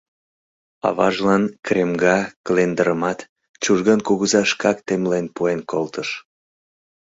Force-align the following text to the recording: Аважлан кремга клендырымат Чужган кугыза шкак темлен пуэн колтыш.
Аважлан 0.87 1.43
кремга 1.65 2.17
клендырымат 2.45 3.19
Чужган 3.63 3.99
кугыза 4.07 4.41
шкак 4.51 4.77
темлен 4.87 5.25
пуэн 5.35 5.61
колтыш. 5.71 6.09